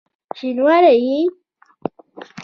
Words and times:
شینواری 0.37 0.95
یې؟! 1.07 1.19